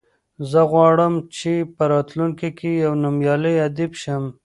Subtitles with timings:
[0.51, 4.23] زه غواړم چې په راتلونکي کې یو نومیالی ادیب شم.